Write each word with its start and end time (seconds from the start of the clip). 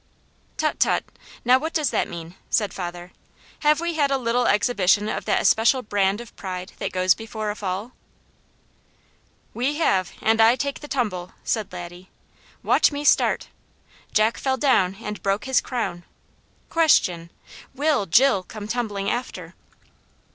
"Tut, 0.57 0.79
tut! 0.79 1.03
Now 1.45 1.59
what 1.59 1.73
does 1.75 1.91
that 1.91 2.07
mean?" 2.07 2.33
said 2.49 2.73
father. 2.73 3.11
"Have 3.59 3.79
we 3.79 3.93
had 3.93 4.09
a 4.09 4.17
little 4.17 4.47
exhibition 4.47 5.07
of 5.07 5.25
that 5.25 5.39
especial 5.39 5.83
brand 5.83 6.19
of 6.19 6.35
pride 6.35 6.73
that 6.79 6.91
goes 6.91 7.13
before 7.13 7.51
a 7.51 7.55
fall?" 7.55 7.91
"We 9.53 9.75
have! 9.75 10.13
and 10.19 10.41
I 10.41 10.55
take 10.55 10.79
the 10.79 10.87
tumble," 10.87 11.33
said 11.43 11.71
Laddie. 11.71 12.09
"Watch 12.63 12.91
me 12.91 13.05
start! 13.05 13.49
'Jack 14.11 14.39
fell 14.39 14.57
down 14.57 14.95
and 15.03 15.21
broke 15.21 15.45
his 15.45 15.61
crown.' 15.61 16.03
Question 16.71 17.29
will 17.75 18.07
'Jill 18.07 18.41
come 18.41 18.67
tumbling 18.67 19.07
after?'" 19.07 19.53